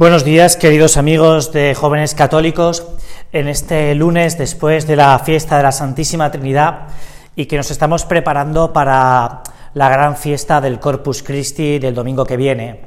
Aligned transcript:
Buenos 0.00 0.24
días, 0.24 0.56
queridos 0.56 0.96
amigos 0.96 1.52
de 1.52 1.74
jóvenes 1.74 2.14
católicos, 2.14 2.86
en 3.32 3.48
este 3.48 3.94
lunes 3.94 4.38
después 4.38 4.86
de 4.86 4.96
la 4.96 5.18
fiesta 5.18 5.58
de 5.58 5.62
la 5.62 5.72
Santísima 5.72 6.30
Trinidad 6.30 6.88
y 7.36 7.44
que 7.44 7.58
nos 7.58 7.70
estamos 7.70 8.06
preparando 8.06 8.72
para 8.72 9.42
la 9.74 9.90
gran 9.90 10.16
fiesta 10.16 10.62
del 10.62 10.80
Corpus 10.80 11.22
Christi 11.22 11.78
del 11.78 11.94
domingo 11.94 12.24
que 12.24 12.38
viene, 12.38 12.80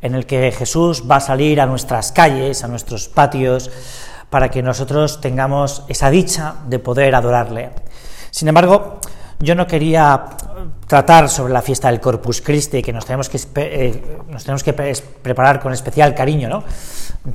en 0.00 0.14
el 0.14 0.26
que 0.26 0.52
Jesús 0.52 1.10
va 1.10 1.16
a 1.16 1.20
salir 1.20 1.60
a 1.60 1.66
nuestras 1.66 2.12
calles, 2.12 2.62
a 2.62 2.68
nuestros 2.68 3.08
patios, 3.08 3.68
para 4.30 4.48
que 4.48 4.62
nosotros 4.62 5.20
tengamos 5.20 5.82
esa 5.88 6.08
dicha 6.08 6.54
de 6.68 6.78
poder 6.78 7.16
adorarle. 7.16 7.70
Sin 8.30 8.46
embargo, 8.46 9.00
yo 9.40 9.56
no 9.56 9.66
quería 9.66 10.24
tratar 10.90 11.28
sobre 11.28 11.52
la 11.52 11.62
fiesta 11.62 11.88
del 11.88 12.00
Corpus 12.00 12.40
Christi, 12.40 12.82
que 12.82 12.92
nos 12.92 13.06
tenemos 13.06 13.28
que, 13.28 13.38
eh, 13.54 14.18
nos 14.28 14.42
tenemos 14.42 14.64
que 14.64 14.72
preparar 14.72 15.60
con 15.60 15.72
especial 15.72 16.16
cariño. 16.16 16.48
¿no? 16.48 16.64
El, 17.24 17.34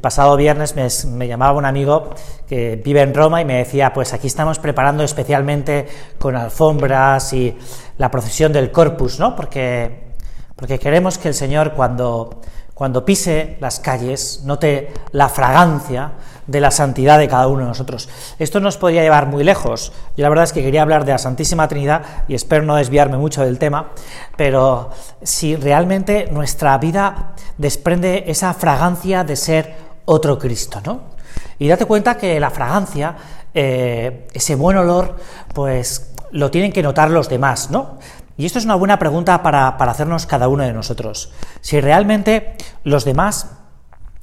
pasado, 0.00 0.36
viernes 0.36 0.74
me, 0.74 0.88
me, 1.16 1.28
llamaba 1.28 1.56
un 1.56 1.66
amigo 1.66 2.10
que 2.48 2.82
vive 2.84 3.00
en 3.00 3.14
Roma 3.14 3.40
y 3.40 3.44
me 3.44 3.58
decía, 3.58 3.92
pues 3.92 4.12
aquí 4.12 4.26
estamos 4.26 4.58
preparando 4.58 5.04
especialmente 5.04 5.86
con 6.18 6.34
alfombras 6.34 7.32
y 7.32 7.56
la 7.98 8.10
procesión 8.10 8.52
del 8.52 8.72
Corpus, 8.72 9.20
¿no? 9.20 9.36
porque, 9.36 10.08
porque 10.56 10.80
queremos 10.80 11.18
que 11.18 11.28
el 11.28 11.34
Señor 11.34 11.74
cuando 11.74 12.40
cuando 12.74 13.04
pise 13.04 13.56
las 13.60 13.80
calles, 13.80 14.42
note 14.44 14.92
la 15.12 15.28
fragancia 15.28 16.12
de 16.46 16.60
la 16.60 16.70
santidad 16.70 17.18
de 17.18 17.28
cada 17.28 17.46
uno 17.46 17.60
de 17.60 17.68
nosotros. 17.68 18.08
Esto 18.38 18.60
nos 18.60 18.76
podría 18.76 19.02
llevar 19.02 19.26
muy 19.26 19.44
lejos. 19.44 19.92
Yo 20.16 20.22
la 20.22 20.28
verdad 20.28 20.44
es 20.44 20.52
que 20.52 20.62
quería 20.62 20.82
hablar 20.82 21.04
de 21.04 21.12
la 21.12 21.18
Santísima 21.18 21.68
Trinidad 21.68 22.02
y 22.28 22.34
espero 22.34 22.64
no 22.64 22.76
desviarme 22.76 23.16
mucho 23.16 23.44
del 23.44 23.58
tema, 23.58 23.90
pero 24.36 24.90
si 25.22 25.54
realmente 25.56 26.28
nuestra 26.30 26.76
vida 26.78 27.34
desprende 27.58 28.24
esa 28.26 28.54
fragancia 28.54 29.22
de 29.24 29.36
ser 29.36 29.74
otro 30.04 30.38
Cristo, 30.38 30.80
¿no? 30.84 31.12
Y 31.58 31.68
date 31.68 31.84
cuenta 31.86 32.16
que 32.16 32.40
la 32.40 32.50
fragancia, 32.50 33.14
eh, 33.54 34.26
ese 34.32 34.54
buen 34.56 34.76
olor, 34.76 35.16
pues 35.54 36.12
lo 36.32 36.50
tienen 36.50 36.72
que 36.72 36.82
notar 36.82 37.10
los 37.10 37.28
demás, 37.28 37.70
¿no? 37.70 37.98
Y 38.36 38.46
esto 38.46 38.58
es 38.58 38.64
una 38.64 38.74
buena 38.74 38.98
pregunta 38.98 39.42
para, 39.42 39.68
hacernos 39.68 40.26
cada 40.26 40.48
uno 40.48 40.64
de 40.64 40.72
nosotros. 40.72 41.32
Si 41.60 41.80
realmente 41.80 42.56
los 42.84 43.04
demás 43.04 43.48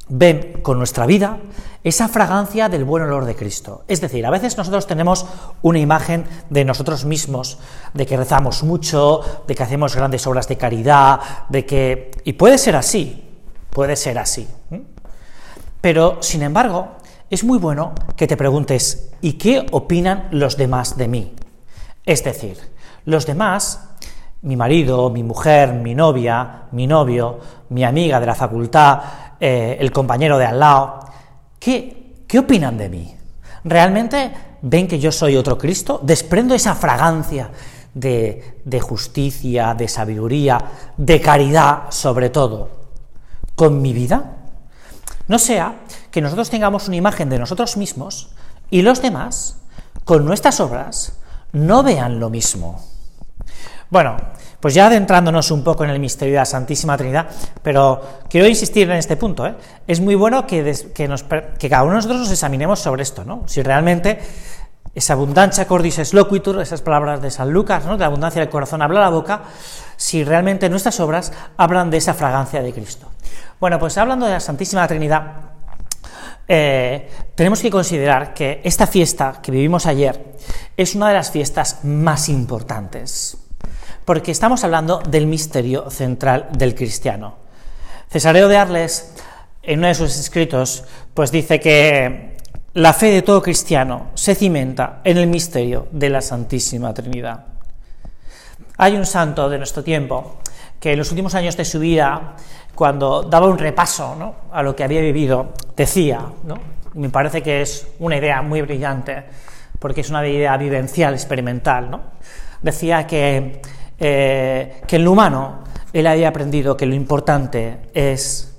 ven 0.07 0.59
con 0.63 0.77
nuestra 0.77 1.05
vida 1.05 1.37
esa 1.83 2.07
fragancia 2.07 2.67
del 2.67 2.83
buen 2.83 3.03
olor 3.03 3.25
de 3.25 3.35
Cristo. 3.35 3.83
Es 3.87 4.01
decir, 4.01 4.25
a 4.25 4.31
veces 4.31 4.57
nosotros 4.57 4.87
tenemos 4.87 5.25
una 5.61 5.79
imagen 5.79 6.25
de 6.49 6.65
nosotros 6.65 7.05
mismos, 7.05 7.59
de 7.93 8.05
que 8.05 8.17
rezamos 8.17 8.63
mucho, 8.63 9.21
de 9.47 9.55
que 9.55 9.63
hacemos 9.63 9.95
grandes 9.95 10.25
obras 10.27 10.47
de 10.47 10.57
caridad, 10.57 11.19
de 11.47 11.65
que... 11.65 12.11
Y 12.25 12.33
puede 12.33 12.57
ser 12.57 12.75
así, 12.75 13.23
puede 13.69 13.95
ser 13.95 14.17
así. 14.17 14.47
Pero, 15.79 16.17
sin 16.21 16.41
embargo, 16.41 16.97
es 17.29 17.43
muy 17.43 17.59
bueno 17.59 17.93
que 18.17 18.27
te 18.27 18.35
preguntes, 18.35 19.11
¿y 19.21 19.33
qué 19.33 19.65
opinan 19.71 20.27
los 20.31 20.57
demás 20.57 20.97
de 20.97 21.07
mí? 21.07 21.33
Es 22.05 22.23
decir, 22.23 22.57
los 23.05 23.25
demás 23.25 23.88
mi 24.41 24.55
marido, 24.55 25.09
mi 25.09 25.23
mujer, 25.23 25.73
mi 25.73 25.93
novia, 25.93 26.63
mi 26.71 26.87
novio, 26.87 27.39
mi 27.69 27.83
amiga 27.83 28.19
de 28.19 28.25
la 28.25 28.35
facultad, 28.35 28.99
eh, 29.39 29.77
el 29.79 29.91
compañero 29.91 30.37
de 30.37 30.45
al 30.45 30.59
lado, 30.59 30.99
¿qué, 31.59 32.23
¿qué 32.27 32.39
opinan 32.39 32.77
de 32.77 32.89
mí? 32.89 33.15
¿Realmente 33.63 34.31
ven 34.61 34.87
que 34.87 34.99
yo 34.99 35.11
soy 35.11 35.35
otro 35.35 35.57
Cristo? 35.57 35.99
¿Desprendo 36.01 36.55
esa 36.55 36.75
fragancia 36.75 37.49
de, 37.93 38.59
de 38.63 38.79
justicia, 38.79 39.73
de 39.73 39.87
sabiduría, 39.87 40.57
de 40.95 41.19
caridad 41.19 41.83
sobre 41.89 42.29
todo, 42.29 42.69
con 43.55 43.81
mi 43.81 43.93
vida? 43.93 44.37
No 45.27 45.37
sea 45.37 45.81
que 46.11 46.21
nosotros 46.21 46.49
tengamos 46.49 46.87
una 46.87 46.95
imagen 46.95 47.29
de 47.29 47.39
nosotros 47.39 47.75
mismos 47.77 48.31
y 48.71 48.81
los 48.83 49.01
demás, 49.01 49.57
con 50.05 50.25
nuestras 50.25 50.59
obras, 50.59 51.19
no 51.51 51.83
vean 51.83 52.19
lo 52.19 52.29
mismo. 52.29 52.81
Bueno, 53.89 54.17
pues 54.59 54.75
ya 54.75 54.85
adentrándonos 54.85 55.49
un 55.49 55.63
poco 55.63 55.83
en 55.83 55.89
el 55.89 55.99
misterio 55.99 56.33
de 56.33 56.39
la 56.39 56.45
Santísima 56.45 56.95
Trinidad, 56.95 57.27
pero 57.63 58.01
quiero 58.29 58.47
insistir 58.47 58.89
en 58.89 58.97
este 58.97 59.17
punto, 59.17 59.47
¿eh? 59.47 59.55
es 59.87 59.99
muy 59.99 60.13
bueno 60.13 60.45
que, 60.45 60.61
cada 60.93 61.83
uno 61.83 61.91
de 61.91 61.95
nosotros 61.95 62.19
nos 62.19 62.31
examinemos 62.31 62.79
sobre 62.79 63.01
esto, 63.01 63.25
¿no? 63.25 63.43
Si 63.47 63.63
realmente 63.63 64.19
esa 64.93 65.13
abundancia 65.13 65.67
cordis 65.67 65.97
es 65.99 66.13
loquitur, 66.13 66.61
esas 66.61 66.81
palabras 66.81 67.21
de 67.21 67.31
San 67.31 67.51
Lucas, 67.51 67.85
¿no? 67.85 67.93
de 67.93 67.99
la 67.99 68.07
abundancia 68.07 68.41
del 68.41 68.49
corazón 68.49 68.81
habla 68.83 68.99
la 68.99 69.09
boca, 69.09 69.41
si 69.95 70.23
realmente 70.23 70.69
nuestras 70.69 70.99
obras 70.99 71.31
hablan 71.57 71.89
de 71.89 71.97
esa 71.97 72.13
fragancia 72.13 72.61
de 72.61 72.73
Cristo. 72.73 73.07
Bueno, 73.59 73.79
pues 73.79 73.97
hablando 73.97 74.25
de 74.25 74.33
la 74.33 74.39
Santísima 74.39 74.87
Trinidad, 74.87 75.23
eh, 76.47 77.09
tenemos 77.33 77.61
que 77.61 77.71
considerar 77.71 78.33
que 78.33 78.61
esta 78.63 78.87
fiesta 78.87 79.39
que 79.41 79.51
vivimos 79.51 79.85
ayer 79.85 80.35
es 80.75 80.95
una 80.95 81.07
de 81.09 81.15
las 81.15 81.31
fiestas 81.31 81.83
más 81.83 82.29
importantes 82.29 83.48
porque 84.09 84.31
estamos 84.31 84.63
hablando 84.63 85.03
del 85.07 85.27
misterio 85.27 85.91
central 85.91 86.47
del 86.57 86.73
cristiano. 86.73 87.35
Cesareo 88.09 88.47
de 88.47 88.57
Arles, 88.57 89.13
en 89.61 89.77
uno 89.77 89.87
de 89.87 89.93
sus 89.93 90.17
escritos, 90.17 90.83
pues 91.13 91.31
dice 91.31 91.59
que 91.59 92.35
la 92.73 92.93
fe 92.93 93.11
de 93.11 93.21
todo 93.21 93.39
cristiano 93.39 94.07
se 94.15 94.33
cimenta 94.33 95.01
en 95.03 95.19
el 95.19 95.27
misterio 95.27 95.89
de 95.91 96.09
la 96.09 96.21
Santísima 96.21 96.91
Trinidad. 96.91 97.45
Hay 98.77 98.95
un 98.95 99.05
santo 99.05 99.47
de 99.47 99.59
nuestro 99.59 99.83
tiempo 99.83 100.39
que 100.79 100.93
en 100.93 100.97
los 100.97 101.11
últimos 101.11 101.35
años 101.35 101.55
de 101.55 101.65
su 101.65 101.77
vida, 101.77 102.35
cuando 102.73 103.21
daba 103.21 103.45
un 103.45 103.59
repaso 103.59 104.33
a 104.51 104.63
lo 104.63 104.75
que 104.75 104.83
había 104.83 105.01
vivido, 105.01 105.53
decía, 105.77 106.19
me 106.95 107.09
parece 107.11 107.43
que 107.43 107.61
es 107.61 107.85
una 107.99 108.17
idea 108.17 108.41
muy 108.41 108.63
brillante, 108.63 109.25
porque 109.77 110.01
es 110.01 110.09
una 110.09 110.27
idea 110.27 110.57
vivencial, 110.57 111.13
experimental, 111.13 111.91
¿no? 111.91 112.01
decía 112.61 113.07
que 113.07 113.61
eh, 113.99 114.81
que 114.87 114.95
en 114.95 115.03
lo 115.03 115.11
humano 115.11 115.63
él 115.93 116.07
había 116.07 116.29
aprendido 116.29 116.77
que 116.77 116.85
lo 116.85 116.95
importante 116.95 117.79
es 117.93 118.55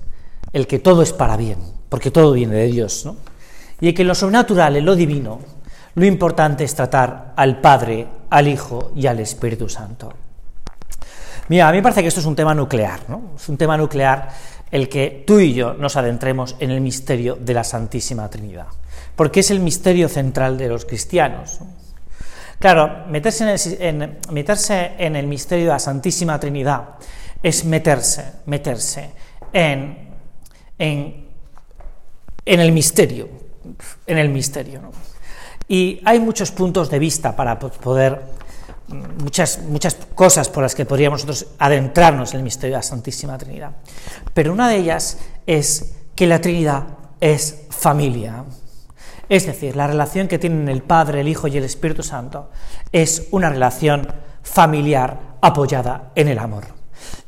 el 0.53 0.67
que 0.67 0.79
todo 0.79 1.03
es 1.03 1.13
para 1.13 1.37
bien, 1.37 1.59
porque 1.89 2.11
todo 2.11 2.33
viene 2.33 2.57
de 2.57 2.67
Dios, 2.67 3.05
¿no? 3.07 3.17
Y 3.81 3.93
que 3.93 4.03
en 4.03 4.09
lo 4.09 4.15
sobrenatural, 4.15 4.77
en 4.77 4.85
lo 4.85 4.95
divino, 4.95 5.41
lo 5.95 6.05
importante 6.05 6.65
es 6.65 6.75
tratar 6.75 7.33
al 7.37 7.61
Padre, 7.61 8.07
al 8.29 8.49
Hijo 8.49 8.93
y 8.95 9.07
al 9.07 9.21
Espíritu 9.21 9.69
Santo. 9.69 10.13
Mira, 11.49 11.69
a 11.69 11.73
mí 11.73 11.79
me 11.79 11.83
parece 11.83 12.03
que 12.03 12.09
esto 12.09 12.21
es 12.21 12.27
un 12.27 12.37
tema 12.37 12.55
nuclear, 12.55 13.01
¿no? 13.09 13.33
Es 13.37 13.49
un 13.49 13.57
tema 13.57 13.77
nuclear 13.77 14.29
el 14.71 14.89
que 14.89 15.25
tú 15.27 15.41
y 15.41 15.53
yo 15.53 15.75
nos 15.75 15.97
adentremos 15.97 16.55
en 16.61 16.71
el 16.71 16.81
misterio 16.81 17.37
de 17.37 17.55
la 17.55 17.65
Santísima 17.65 18.29
Trinidad, 18.29 18.69
porque 19.17 19.41
es 19.41 19.51
el 19.51 19.61
misterio 19.61 20.09
central 20.09 20.59
de 20.59 20.69
los 20.69 20.85
cristianos. 20.85 21.59
Claro, 22.61 23.07
meterse 23.09 23.79
en 23.81 24.03
el, 25.17 25.27
misterio 25.27 25.65
de 25.65 25.71
la 25.73 25.79
Santísima 25.79 26.39
Trinidad 26.39 26.91
es 27.43 27.65
meterse, 27.65 28.33
meterse 28.45 29.13
en, 29.51 30.11
en, 30.79 31.25
el 32.45 32.71
misterio, 32.73 33.31
en 34.07 34.19
el 34.19 34.29
misterio. 34.29 34.83
Y 35.69 36.03
hay 36.05 36.21
muchos 36.21 36.51
puntos 36.51 36.91
de 36.91 36.99
vista 36.99 37.35
para 37.35 37.59
poder, 37.59 38.21
muchas, 39.23 39.61
muchas 39.61 39.97
cosas 40.15 40.51
por 40.51 40.63
las 40.63 40.75
que 40.75 40.85
podríamos 40.85 41.25
nosotros 41.25 41.55
adentrarnos 41.59 42.35
en 42.35 42.41
el 42.41 42.45
misterio 42.45 42.75
de 42.75 42.81
la 42.81 42.83
Santísima 42.83 43.39
Trinidad. 43.39 43.71
Pero 44.35 44.53
una 44.53 44.69
de 44.69 44.77
ellas 44.77 45.17
es 45.47 45.95
que 46.15 46.27
la 46.27 46.43
Trinidad 46.43 46.89
es 47.23 47.63
familia. 47.71 48.45
Es 49.31 49.47
decir, 49.47 49.77
la 49.77 49.87
relación 49.87 50.27
que 50.27 50.41
tienen 50.41 50.69
el 50.69 50.83
Padre, 50.83 51.21
el 51.21 51.29
Hijo 51.29 51.47
y 51.47 51.57
el 51.57 51.63
Espíritu 51.63 52.03
Santo 52.03 52.51
es 52.91 53.29
una 53.31 53.49
relación 53.49 54.13
familiar 54.43 55.37
apoyada 55.41 56.11
en 56.17 56.27
el 56.27 56.41
amor. 56.41 56.65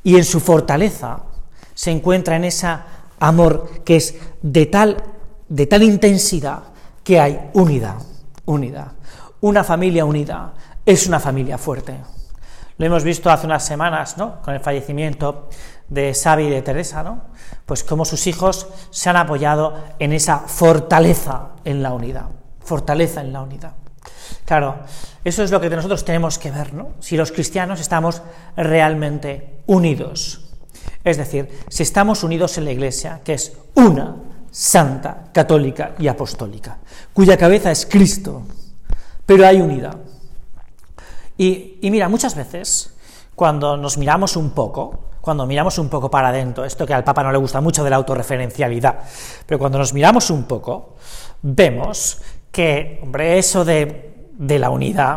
Y 0.03 0.17
en 0.17 0.25
su 0.25 0.41
fortaleza 0.41 1.21
se 1.75 1.93
encuentra 1.93 2.35
en 2.35 2.43
ese 2.43 2.67
amor 3.21 3.85
que 3.85 3.95
es 3.95 4.17
de 4.43 4.67
tal, 4.67 4.97
de 5.49 5.67
tal 5.69 5.85
intensidad 5.85 6.65
que 7.05 7.21
hay 7.21 7.51
unidad, 7.53 7.99
unidad. 8.47 8.89
Una 9.41 9.63
familia 9.63 10.05
unida 10.05 10.55
es 10.85 11.07
una 11.07 11.21
familia 11.21 11.57
fuerte. 11.57 11.97
Lo 12.79 12.87
hemos 12.87 13.05
visto 13.05 13.31
hace 13.31 13.47
unas 13.47 13.65
semanas, 13.65 14.17
¿no? 14.17 14.43
Con 14.43 14.55
el 14.55 14.61
fallecimiento 14.61 15.49
de 15.89 16.13
Xavi 16.15 16.47
y 16.47 16.51
de 16.51 16.63
Teresa, 16.63 17.05
¿no? 17.05 17.23
Pues 17.67 17.85
cómo 17.85 18.05
sus 18.05 18.27
hijos 18.27 18.67
se 18.91 19.11
han 19.11 19.17
apoyado 19.17 19.75
en 19.99 20.13
esa 20.13 20.41
fortaleza 20.41 21.51
en 21.65 21.83
la 21.83 21.93
unidad, 21.93 22.27
fortaleza 22.61 23.21
en 23.21 23.33
la 23.33 23.43
unidad. 23.43 23.73
Claro, 24.45 24.77
eso 25.25 25.43
es 25.43 25.51
lo 25.51 25.61
que 25.61 25.71
nosotros 25.71 26.05
tenemos 26.05 26.39
que 26.39 26.51
ver, 26.51 26.75
¿no? 26.75 26.91
Si 27.01 27.17
los 27.17 27.31
cristianos 27.33 27.81
estamos 27.81 28.23
realmente 28.57 29.61
unidos. 29.67 30.53
Es 31.05 31.17
decir, 31.17 31.49
si 31.69 31.83
estamos 31.83 32.25
unidos 32.25 32.59
en 32.59 32.65
la 32.65 32.73
Iglesia, 32.73 33.21
que 33.25 33.35
es 33.35 33.53
una, 33.75 34.17
santa, 34.51 35.29
católica 35.33 35.95
y 35.99 36.09
apostólica, 36.09 36.79
cuya 37.13 37.37
cabeza 37.37 37.71
es 37.71 37.87
Cristo, 37.87 38.43
pero 39.25 39.47
hay 39.47 39.61
unidad. 39.61 39.97
Y, 41.39 41.79
y 41.81 41.91
mira, 41.91 42.09
muchas 42.09 42.35
veces, 42.35 42.95
cuando 43.35 43.77
nos 43.77 43.97
miramos 43.97 44.37
un 44.37 44.51
poco, 44.51 45.12
cuando 45.23 45.47
miramos 45.47 45.79
un 45.79 45.89
poco 45.89 46.11
para 46.11 46.29
adentro, 46.29 46.65
esto 46.65 46.85
que 46.85 46.93
al 46.93 47.05
Papa 47.05 47.23
no 47.23 47.31
le 47.31 47.39
gusta 47.39 47.61
mucho 47.61 47.85
de 47.85 47.91
la 47.91 47.97
autorreferencialidad, 47.97 48.99
pero 49.47 49.59
cuando 49.59 49.79
nos 49.79 49.95
miramos 49.95 50.29
un 50.31 50.43
poco, 50.45 50.97
vemos 51.41 52.21
que, 52.51 52.99
hombre, 53.03 53.39
eso 53.39 53.65
de, 53.65 54.29
de 54.33 54.59
la 54.59 54.69
unidad, 54.69 55.17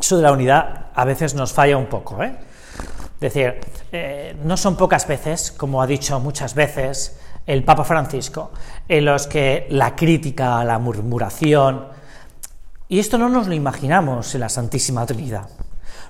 eso 0.00 0.16
de 0.16 0.22
la 0.22 0.32
unidad 0.32 0.86
a 0.94 1.04
veces 1.04 1.34
nos 1.34 1.52
falla 1.52 1.76
un 1.76 1.86
poco, 1.86 2.22
¿eh? 2.22 2.34
Es 3.16 3.32
decir, 3.32 3.60
eh, 3.92 4.36
no 4.42 4.56
son 4.56 4.76
pocas 4.76 5.06
veces, 5.06 5.52
como 5.52 5.82
ha 5.82 5.86
dicho 5.86 6.18
muchas 6.18 6.54
veces 6.54 7.20
el 7.46 7.62
Papa 7.62 7.84
Francisco, 7.84 8.52
en 8.88 9.04
los 9.04 9.26
que 9.26 9.66
la 9.68 9.94
crítica, 9.94 10.64
la 10.64 10.78
murmuración, 10.78 11.88
y 12.88 12.98
esto 12.98 13.18
no 13.18 13.28
nos 13.28 13.48
lo 13.48 13.54
imaginamos 13.54 14.34
en 14.34 14.40
la 14.40 14.48
Santísima 14.48 15.04
Trinidad. 15.04 15.48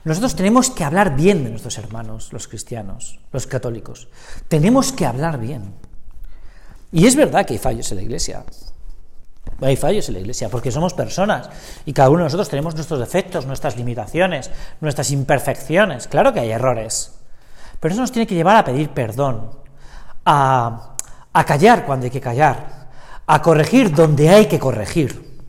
Nosotros 0.05 0.37
tenemos 0.37 0.71
que 0.71 0.85
hablar 0.85 1.17
bien 1.17 1.45
de 1.45 1.51
nuestros 1.51 1.79
hermanos, 1.79 2.33
los 2.33 2.47
cristianos, 2.47 3.19
los 3.33 3.47
católicos. 3.47 4.09
Tenemos 4.49 4.93
que 4.93 5.07
hablar 5.07 5.39
bien. 5.39 5.75
Y 6.93 7.07
es 7.07 7.17
verdad 7.17 7.47
que 7.47 7.55
hay 7.55 7.59
fallos 7.59 7.91
en 7.91 7.97
la 7.97 8.03
Iglesia. 8.03 8.45
Hay 9.61 9.77
fallos 9.77 10.07
en 10.09 10.15
la 10.15 10.21
Iglesia, 10.21 10.49
porque 10.49 10.71
somos 10.71 10.95
personas 10.95 11.49
y 11.87 11.93
cada 11.93 12.11
uno 12.11 12.19
de 12.19 12.25
nosotros 12.25 12.49
tenemos 12.49 12.75
nuestros 12.75 13.01
defectos, 13.01 13.47
nuestras 13.47 13.77
limitaciones, 13.77 14.51
nuestras 14.81 15.11
imperfecciones. 15.11 16.07
Claro 16.07 16.33
que 16.35 16.41
hay 16.41 16.51
errores. 16.51 17.15
Pero 17.81 17.95
eso 17.95 18.03
nos 18.03 18.13
tiene 18.13 18.27
que 18.27 18.35
llevar 18.35 18.57
a 18.57 18.65
pedir 18.65 18.91
perdón, 18.91 19.51
a, 20.25 20.97
a 21.33 21.45
callar 21.45 21.87
cuando 21.87 22.05
hay 22.05 22.11
que 22.11 22.21
callar, 22.21 22.89
a 23.27 23.41
corregir 23.41 23.95
donde 23.95 24.29
hay 24.29 24.47
que 24.47 24.59
corregir, 24.59 25.41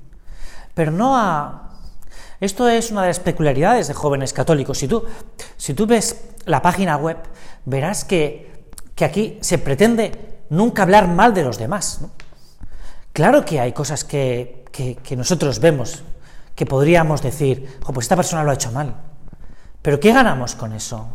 pero 0.74 0.92
no 0.92 1.18
a... 1.18 1.65
Esto 2.40 2.68
es 2.68 2.92
una 2.92 3.02
de 3.02 3.08
las 3.08 3.20
peculiaridades 3.20 3.88
de 3.88 3.94
jóvenes 3.94 4.34
católicos. 4.34 4.78
Si 4.78 4.88
tú, 4.88 5.04
si 5.58 5.74
tú 5.74 5.88
ves 5.88 6.26
la 6.46 6.62
página 6.62 6.98
web, 6.98 7.18
verás 7.66 8.04
que, 8.04 8.66
que 8.94 9.06
aquí 9.06 9.38
se 9.42 9.58
pretende 9.58 10.42
nunca 10.50 10.84
hablar 10.84 11.08
mal 11.08 11.34
de 11.34 11.44
los 11.44 11.58
demás. 11.58 12.02
Claro 13.14 13.46
que 13.46 13.60
hay 13.60 13.72
cosas 13.72 14.04
que, 14.04 14.66
que, 14.72 15.16
nosotros 15.16 15.60
vemos, 15.60 16.04
que 16.54 16.66
podríamos 16.66 17.22
decir, 17.22 17.80
pues 17.80 18.06
esta 18.06 18.18
persona 18.18 18.44
lo 18.44 18.52
ha 18.52 18.56
hecho 18.56 18.72
mal. 18.72 18.94
Pero 19.82 20.00
¿qué 20.00 20.12
ganamos 20.12 20.56
con 20.56 20.74
eso? 20.74 21.08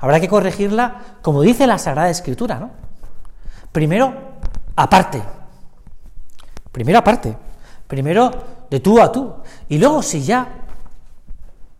Habrá 0.00 0.18
que 0.18 0.28
corregirla 0.28 1.18
como 1.20 1.42
dice 1.42 1.66
la 1.66 1.76
Sagrada 1.76 2.08
Escritura, 2.08 2.58
¿no? 2.58 2.70
Primero, 3.70 4.14
aparte. 4.76 5.22
Primero 6.72 6.98
aparte. 6.98 7.36
Primero 7.86 8.30
de 8.70 8.80
tú 8.80 9.00
a 9.00 9.10
tú. 9.10 9.34
Y 9.68 9.78
luego, 9.78 10.02
si 10.02 10.22
ya 10.22 10.48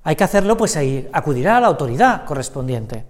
hay 0.03 0.17
que 0.17 0.25
hacerlo, 0.25 0.57
pues 0.57 0.77
ahí 0.77 1.09
acudirá 1.13 1.57
a 1.57 1.61
la 1.61 1.69
autoridad 1.69 2.25
correspondiente. 2.25 3.05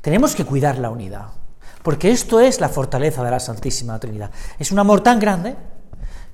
Tenemos 0.00 0.34
que 0.34 0.44
cuidar 0.44 0.78
la 0.78 0.90
unidad, 0.90 1.28
porque 1.82 2.10
esto 2.10 2.40
es 2.40 2.60
la 2.60 2.68
fortaleza 2.68 3.24
de 3.24 3.30
la 3.30 3.40
Santísima 3.40 3.98
Trinidad. 3.98 4.30
Es 4.58 4.70
un 4.70 4.78
amor 4.78 5.00
tan 5.00 5.18
grande 5.18 5.56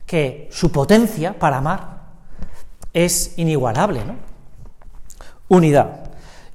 que 0.06 0.48
su 0.50 0.72
potencia 0.72 1.38
para 1.38 1.58
amar 1.58 2.00
es 2.92 3.38
inigualable, 3.38 4.04
¿no? 4.04 4.16
Unidad. 5.48 5.99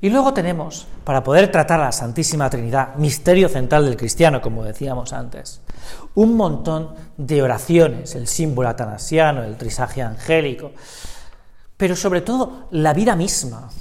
Y 0.06 0.12
luego 0.12 0.36
tenemos, 0.36 0.86
para 1.04 1.24
poder 1.24 1.52
tratar 1.52 1.82
a 1.82 1.86
la 1.86 1.92
Santísima 1.92 2.48
Trinidad, 2.48 2.94
misterio 2.98 3.50
central 3.50 3.86
del 3.86 3.98
cristiano, 3.98 4.40
como 4.40 4.64
decíamos 4.64 5.14
antes, 5.14 5.62
un 6.14 6.38
montón 6.38 6.92
de 7.18 7.42
oraciones, 7.42 8.14
el 8.14 8.28
símbolo 8.28 8.70
atanasiano, 8.70 9.42
el 9.42 9.58
trisaje 9.58 10.04
angélico, 10.04 10.74
pero 11.76 11.96
sobre 11.96 12.22
todo 12.22 12.68
la 12.70 12.94
vida 12.94 13.16
misma. 13.16 13.72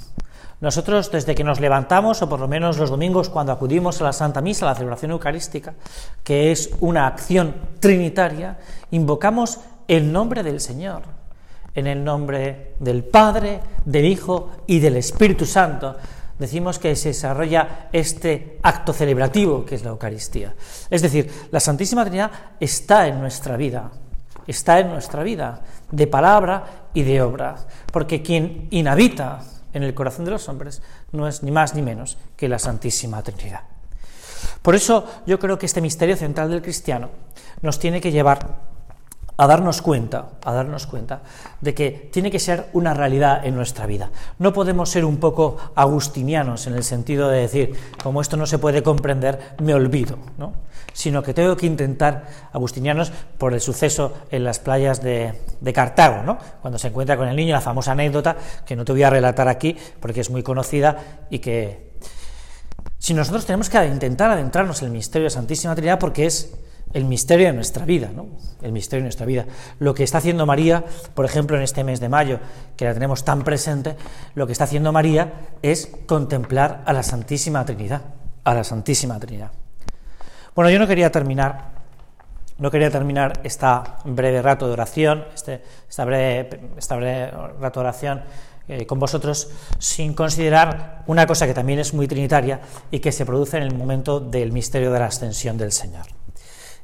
Nosotros, 0.61 1.11
desde 1.11 1.35
que 1.35 1.43
nos 1.43 1.59
levantamos, 1.59 2.19
o 2.23 2.27
por 2.27 2.39
lo 2.39 2.47
menos 2.47 2.79
los 2.79 2.89
domingos 2.89 3.29
cuando 3.29 3.51
acudimos 3.51 4.01
a 4.01 4.05
la 4.05 4.11
Santa 4.11 4.41
Misa, 4.41 4.65
a 4.65 4.69
la 4.69 4.75
celebración 4.75 5.11
eucarística, 5.11 5.75
que 6.23 6.51
es 6.51 6.71
una 6.79 7.05
acción 7.05 7.53
trinitaria, 7.79 8.57
invocamos 8.89 9.59
el 9.87 10.11
nombre 10.11 10.41
del 10.41 10.59
Señor 10.59 11.03
en 11.75 11.87
el 11.87 12.03
nombre 12.03 12.73
del 12.79 13.03
Padre, 13.03 13.59
del 13.83 14.05
Hijo 14.05 14.49
y 14.65 14.79
del 14.79 14.95
Espíritu 14.95 15.45
Santo. 15.45 15.95
Decimos 16.37 16.79
que 16.79 16.95
se 16.95 17.09
desarrolla 17.09 17.89
este 17.93 18.59
acto 18.61 18.91
celebrativo 18.91 19.63
que 19.63 19.75
es 19.75 19.83
la 19.83 19.91
Eucaristía. 19.91 20.53
Es 20.89 21.01
decir, 21.01 21.31
la 21.51 21.59
Santísima 21.59 22.03
Trinidad 22.03 22.31
está 22.59 23.07
en 23.07 23.19
nuestra 23.19 23.55
vida, 23.55 23.91
está 24.45 24.79
en 24.79 24.89
nuestra 24.89 25.23
vida, 25.23 25.61
de 25.91 26.07
palabra 26.07 26.89
y 26.93 27.03
de 27.03 27.21
obra, 27.21 27.55
porque 27.91 28.21
quien 28.21 28.67
inhabita 28.71 29.43
en 29.73 29.83
el 29.83 29.93
corazón 29.93 30.25
de 30.25 30.31
los 30.31 30.49
hombres 30.49 30.81
no 31.11 31.27
es 31.27 31.43
ni 31.43 31.51
más 31.51 31.73
ni 31.73 31.81
menos 31.81 32.17
que 32.35 32.49
la 32.49 32.59
Santísima 32.59 33.21
Trinidad. 33.23 33.61
Por 34.61 34.75
eso 34.75 35.05
yo 35.25 35.39
creo 35.39 35.57
que 35.57 35.65
este 35.65 35.81
misterio 35.81 36.17
central 36.17 36.49
del 36.49 36.61
cristiano 36.61 37.09
nos 37.61 37.79
tiene 37.79 38.01
que 38.01 38.11
llevar 38.11 38.74
a 39.37 39.47
darnos 39.47 39.81
cuenta, 39.81 40.29
a 40.43 40.53
darnos 40.53 40.87
cuenta 40.87 41.21
de 41.61 41.73
que 41.73 42.09
tiene 42.11 42.31
que 42.31 42.39
ser 42.39 42.67
una 42.73 42.93
realidad 42.93 43.45
en 43.45 43.55
nuestra 43.55 43.85
vida. 43.85 44.09
No 44.39 44.53
podemos 44.53 44.89
ser 44.89 45.05
un 45.05 45.17
poco 45.17 45.57
agustinianos 45.75 46.67
en 46.67 46.73
el 46.75 46.83
sentido 46.83 47.29
de 47.29 47.41
decir, 47.41 47.75
como 48.01 48.21
esto 48.21 48.37
no 48.37 48.45
se 48.45 48.59
puede 48.59 48.83
comprender, 48.83 49.55
me 49.59 49.73
olvido, 49.73 50.17
¿no? 50.37 50.53
sino 50.93 51.21
que 51.21 51.33
tengo 51.33 51.57
que 51.57 51.65
intentar, 51.65 52.25
agustinianos, 52.53 53.11
por 53.37 53.53
el 53.53 53.59
suceso 53.59 54.13
en 54.31 54.45
las 54.45 54.59
playas 54.59 55.01
de, 55.01 55.33
Cartago, 55.73 56.23
¿no? 56.23 56.37
cuando 56.61 56.79
se 56.79 56.87
encuentra 56.87 57.17
con 57.17 57.27
el 57.27 57.35
niño, 57.35 57.53
la 57.53 57.61
famosa 57.61 57.91
anécdota, 57.91 58.37
que 58.65 58.77
no 58.77 58.85
te 58.85 58.93
voy 58.93 59.03
a 59.03 59.09
relatar 59.09 59.49
aquí 59.49 59.75
porque 59.99 60.21
es 60.21 60.29
muy 60.29 60.43
conocida 60.43 61.25
y 61.29 61.39
que... 61.39 61.93
Si 62.97 63.13
nosotros 63.13 63.45
tenemos 63.45 63.69
que 63.69 63.85
intentar 63.85 64.31
adentrarnos 64.31 64.81
en 64.81 64.87
el 64.87 64.93
misterio 64.93 65.25
de 65.25 65.29
Santísima 65.29 65.75
Trinidad 65.75 65.99
porque 65.99 66.25
es 66.25 66.55
el 66.95 67.03
misterio 67.03 67.47
de 67.47 67.53
nuestra 67.53 67.83
vida, 67.83 68.09
¿no? 68.15 68.25
El 68.61 68.71
misterio 68.71 69.01
de 69.01 69.07
nuestra 69.07 69.25
vida. 69.25 69.45
Lo 69.79 69.93
que 69.93 70.05
está 70.05 70.19
haciendo 70.19 70.45
María, 70.45 70.85
por 71.13 71.25
ejemplo, 71.25 71.57
en 71.57 71.63
este 71.63 71.83
mes 71.83 71.99
de 71.99 72.07
mayo, 72.07 72.39
que 72.77 72.85
la 72.85 72.93
tenemos 72.93 73.25
tan 73.25 73.43
presente, 73.43 73.97
lo 74.33 74.47
que 74.47 74.53
está 74.53 74.63
haciendo 74.63 74.93
María 74.93 75.33
es 75.61 75.91
contemplar 76.05 76.83
a 76.85 76.93
la 76.93 77.03
Santísima 77.03 77.65
Trinidad, 77.65 78.01
a 78.45 78.53
la 78.53 78.63
Santísima 78.63 79.19
Trinidad. 79.19 79.51
Bueno, 80.55 80.71
yo 80.71 80.79
no 80.79 80.87
quería 80.87 81.11
terminar, 81.11 81.71
no 82.59 82.71
quería 82.71 82.89
terminar 82.89 83.41
esta 83.43 83.97
breve 84.05 84.41
rato 84.41 84.65
de 84.65 84.71
oración, 84.71 85.25
este, 85.35 85.63
esta, 85.89 86.05
breve, 86.05 86.49
rato 87.59 87.81
de 87.81 87.85
oración 87.87 88.21
eh, 88.69 88.85
con 88.85 88.99
vosotros 88.99 89.49
sin 89.79 90.13
considerar 90.13 91.03
una 91.07 91.27
cosa 91.27 91.45
que 91.45 91.53
también 91.53 91.79
es 91.79 91.93
muy 91.93 92.07
trinitaria 92.07 92.61
y 92.89 92.99
que 92.99 93.11
se 93.11 93.25
produce 93.25 93.57
en 93.57 93.63
el 93.63 93.75
momento 93.75 94.21
del 94.21 94.53
misterio 94.53 94.93
de 94.93 94.99
la 94.99 95.07
ascensión 95.07 95.57
del 95.57 95.73
Señor. 95.73 96.05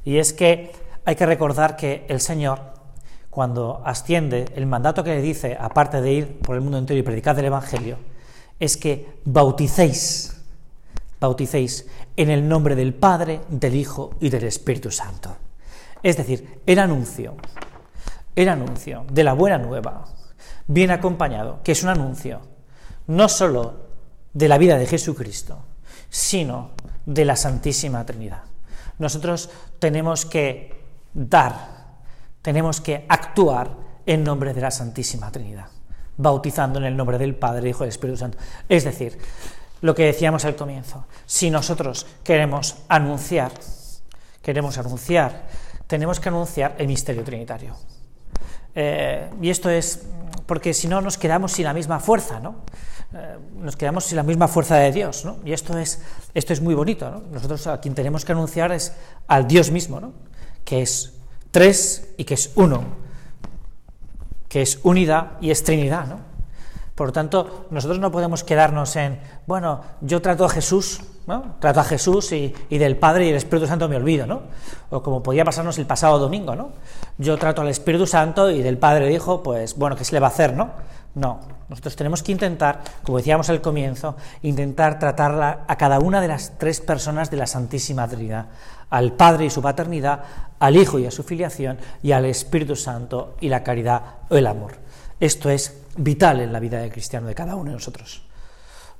Y 0.04 0.18
es 0.18 0.32
que 0.32 0.72
hay 1.04 1.16
que 1.16 1.26
recordar 1.26 1.76
que 1.76 2.04
el 2.08 2.20
Señor, 2.20 2.60
cuando 3.30 3.82
asciende, 3.84 4.46
el 4.54 4.66
mandato 4.66 5.04
que 5.04 5.14
le 5.14 5.22
dice, 5.22 5.56
aparte 5.58 6.00
de 6.00 6.12
ir 6.12 6.38
por 6.38 6.56
el 6.56 6.62
mundo 6.62 6.78
entero 6.78 6.98
y 6.98 7.02
predicar 7.02 7.38
el 7.38 7.46
Evangelio, 7.46 7.98
es 8.58 8.76
que 8.76 9.18
bauticéis, 9.24 10.36
bauticéis 11.20 11.88
en 12.16 12.30
el 12.30 12.48
nombre 12.48 12.76
del 12.76 12.94
Padre, 12.94 13.40
del 13.48 13.74
Hijo 13.74 14.14
y 14.20 14.28
del 14.28 14.44
Espíritu 14.44 14.90
Santo. 14.90 15.36
Es 16.02 16.16
decir, 16.16 16.60
el 16.66 16.78
anuncio, 16.78 17.36
el 18.34 18.48
anuncio 18.48 19.04
de 19.10 19.24
la 19.24 19.32
buena 19.32 19.58
nueva, 19.58 20.04
bien 20.66 20.90
acompañado, 20.90 21.60
que 21.62 21.72
es 21.72 21.82
un 21.82 21.90
anuncio 21.90 22.40
no 23.06 23.28
sólo 23.28 23.74
de 24.32 24.48
la 24.48 24.58
vida 24.58 24.78
de 24.78 24.86
Jesucristo, 24.86 25.58
sino 26.08 26.70
de 27.04 27.24
la 27.24 27.36
Santísima 27.36 28.04
Trinidad. 28.06 28.42
Nosotros 28.98 29.50
tenemos 29.78 30.24
que 30.24 30.82
dar, 31.14 31.54
tenemos 32.42 32.80
que 32.80 33.04
actuar 33.08 33.70
en 34.06 34.24
nombre 34.24 34.54
de 34.54 34.60
la 34.60 34.70
Santísima 34.70 35.30
Trinidad, 35.30 35.66
bautizando 36.16 36.78
en 36.78 36.86
el 36.86 36.96
nombre 36.96 37.18
del 37.18 37.34
Padre, 37.34 37.70
Hijo 37.70 37.84
y 37.84 37.88
Espíritu 37.88 38.18
Santo. 38.18 38.38
Es 38.68 38.84
decir, 38.84 39.18
lo 39.80 39.94
que 39.94 40.04
decíamos 40.04 40.44
al 40.44 40.56
comienzo, 40.56 41.06
si 41.26 41.50
nosotros 41.50 42.06
queremos 42.22 42.76
anunciar, 42.88 43.52
queremos 44.42 44.78
anunciar, 44.78 45.48
tenemos 45.86 46.20
que 46.20 46.28
anunciar 46.28 46.76
el 46.78 46.86
misterio 46.86 47.24
trinitario. 47.24 47.76
Eh, 48.74 49.28
y 49.40 49.50
esto 49.50 49.68
es 49.68 50.06
porque 50.46 50.74
si 50.74 50.88
no 50.88 51.00
nos 51.00 51.18
quedamos 51.18 51.52
sin 51.52 51.64
la 51.64 51.74
misma 51.74 52.00
fuerza, 52.00 52.40
¿no? 52.40 52.56
Eh, 53.14 53.36
nos 53.58 53.76
quedamos 53.76 54.04
sin 54.04 54.16
la 54.16 54.22
misma 54.22 54.48
fuerza 54.48 54.76
de 54.76 54.90
Dios, 54.90 55.24
¿no? 55.24 55.38
Y 55.44 55.52
esto 55.52 55.76
es, 55.78 56.00
esto 56.34 56.52
es 56.52 56.60
muy 56.60 56.74
bonito, 56.74 57.10
¿no? 57.10 57.22
Nosotros 57.30 57.66
a 57.66 57.80
quien 57.80 57.94
tenemos 57.94 58.24
que 58.24 58.32
anunciar 58.32 58.72
es 58.72 58.94
al 59.26 59.46
Dios 59.46 59.70
mismo, 59.70 60.00
¿no? 60.00 60.12
Que 60.64 60.82
es 60.82 61.14
tres 61.50 62.08
y 62.16 62.24
que 62.24 62.34
es 62.34 62.52
uno, 62.56 62.84
que 64.48 64.62
es 64.62 64.80
unidad 64.82 65.32
y 65.40 65.50
es 65.50 65.62
trinidad, 65.62 66.06
¿no? 66.06 66.31
Por 67.02 67.10
tanto, 67.10 67.66
nosotros 67.70 67.98
no 67.98 68.12
podemos 68.12 68.44
quedarnos 68.44 68.94
en, 68.94 69.18
bueno, 69.48 69.80
yo 70.02 70.22
trato 70.22 70.44
a 70.44 70.48
Jesús, 70.48 71.00
¿no? 71.26 71.56
Trato 71.58 71.80
a 71.80 71.82
Jesús 71.82 72.30
y, 72.30 72.54
del 72.70 72.96
Padre 72.96 73.26
y 73.26 73.30
el 73.30 73.34
Espíritu 73.34 73.66
Santo 73.66 73.88
me 73.88 73.96
olvido, 73.96 74.24
¿no? 74.24 74.42
O 74.90 75.02
como 75.02 75.20
podía 75.20 75.44
pasarnos 75.44 75.76
el 75.78 75.86
pasado 75.86 76.20
domingo, 76.20 76.54
¿no? 76.54 76.70
Yo 77.18 77.36
trato 77.38 77.60
al 77.60 77.66
Espíritu 77.66 78.06
Santo 78.06 78.52
y 78.52 78.62
del 78.62 78.78
Padre 78.78 79.10
y 79.10 79.16
Hijo, 79.16 79.42
pues 79.42 79.76
bueno, 79.76 79.96
¿qué 79.96 80.04
se 80.04 80.12
le 80.12 80.20
va 80.20 80.28
a 80.28 80.30
hacer, 80.30 80.54
no? 80.54 80.70
No, 81.16 81.40
nosotros 81.68 81.96
tenemos 81.96 82.22
que 82.22 82.30
intentar, 82.30 82.82
como 83.02 83.18
decíamos 83.18 83.50
al 83.50 83.60
comienzo, 83.60 84.14
intentar 84.42 85.00
tratar 85.00 85.64
a 85.66 85.76
cada 85.76 85.98
una 85.98 86.20
de 86.20 86.28
las 86.28 86.56
tres 86.56 86.80
personas 86.80 87.32
de 87.32 87.36
la 87.36 87.48
Santísima 87.48 88.06
Trinidad, 88.06 88.46
al 88.90 89.14
Padre 89.14 89.46
y 89.46 89.50
su 89.50 89.60
paternidad, 89.60 90.20
al 90.60 90.76
Hijo 90.76 91.00
y 91.00 91.06
a 91.06 91.10
su 91.10 91.24
filiación, 91.24 91.78
y 92.00 92.12
al 92.12 92.26
Espíritu 92.26 92.76
Santo 92.76 93.34
y 93.40 93.48
la 93.48 93.64
caridad 93.64 94.02
o 94.30 94.36
el 94.36 94.46
amor. 94.46 94.82
Esto 95.22 95.50
es 95.50 95.84
vital 95.96 96.40
en 96.40 96.52
la 96.52 96.58
vida 96.58 96.80
del 96.80 96.90
cristiano 96.90 97.28
de 97.28 97.34
cada 97.36 97.54
uno 97.54 97.70
de 97.70 97.74
nosotros. 97.76 98.24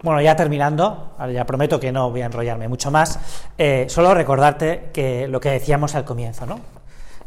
Bueno, 0.05 0.21
ya 0.21 0.37
terminando, 0.37 1.17
ya 1.33 1.45
prometo 1.45 1.81
que 1.81 1.91
no 1.91 2.13
voy 2.13 2.23
a 2.23 2.27
enrollarme 2.27 2.69
mucho 2.69 2.93
más, 2.93 3.19
eh, 3.59 3.87
solo 3.89 4.15
recordarte 4.15 4.91
que 4.93 5.27
lo 5.27 5.41
que 5.41 5.51
decíamos 5.51 5.97
al 5.97 6.05
comienzo, 6.05 6.47
¿no? 6.47 6.61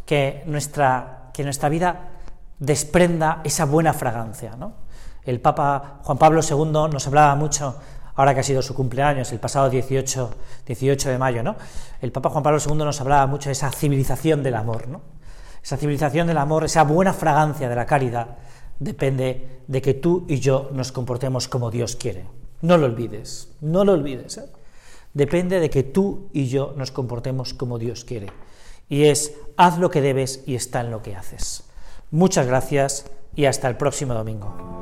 que, 0.05 0.43
nuestra, 0.45 1.29
que 1.33 1.43
nuestra 1.43 1.67
vida 1.67 2.07
desprenda 2.57 3.41
esa 3.43 3.65
buena 3.65 3.93
fragancia. 3.93 4.55
¿no? 4.55 4.71
El 5.25 5.41
Papa 5.41 5.99
Juan 6.01 6.17
Pablo 6.17 6.39
II 6.41 6.89
nos 6.89 7.05
hablaba 7.05 7.35
mucho, 7.35 7.75
ahora 8.15 8.33
que 8.33 8.39
ha 8.39 8.43
sido 8.43 8.61
su 8.61 8.73
cumpleaños, 8.73 9.29
el 9.33 9.41
pasado 9.41 9.69
18, 9.69 10.35
18 10.67 11.09
de 11.09 11.17
mayo, 11.17 11.43
¿no? 11.43 11.57
el 11.99 12.13
Papa 12.13 12.29
Juan 12.29 12.43
Pablo 12.43 12.59
II 12.65 12.75
nos 12.75 13.01
hablaba 13.01 13.27
mucho 13.27 13.49
de 13.49 13.53
esa 13.53 13.69
civilización 13.71 14.41
del 14.41 14.55
amor. 14.55 14.87
¿no? 14.87 15.01
Esa 15.61 15.75
civilización 15.75 16.27
del 16.27 16.37
amor, 16.37 16.63
esa 16.63 16.83
buena 16.83 17.11
fragancia 17.11 17.67
de 17.67 17.75
la 17.75 17.85
caridad, 17.85 18.27
depende 18.79 19.62
de 19.67 19.82
que 19.82 19.94
tú 19.94 20.25
y 20.27 20.39
yo 20.39 20.70
nos 20.74 20.91
comportemos 20.91 21.48
como 21.48 21.72
Dios 21.72 21.96
quiere. 21.96 22.25
No 22.62 22.77
lo 22.77 22.86
olvides, 22.86 23.50
no 23.62 23.86
lo 23.86 23.94
olvides. 23.94 24.38
¿eh? 24.38 24.46
Depende 25.13 25.60
de 25.60 25.70
que 25.70 25.84
tú 25.84 26.29
y 26.34 26.48
yo 26.48 26.74
nos 26.75 26.91
comportemos 26.91 27.53
como 27.53 27.79
Dios 27.79 28.05
quiere. 28.05 28.27
Y 28.89 29.05
es, 29.05 29.34
haz 29.58 29.77
lo 29.77 29.89
que 29.89 30.01
debes 30.01 30.44
y 30.46 30.55
está 30.55 30.82
en 30.82 30.91
lo 30.91 31.01
que 31.01 31.15
haces. 31.15 31.63
Muchas 32.12 32.48
gracias 32.48 33.05
y 33.36 33.46
hasta 33.46 33.67
el 33.67 33.77
próximo 33.77 34.13
domingo. 34.13 34.75